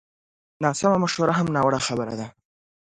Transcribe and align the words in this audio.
ناسمه 0.63 0.95
مشوره 1.03 1.33
هم 1.37 1.47
ناوړه 1.55 1.79
خبره 1.87 2.13
ده 2.19 2.27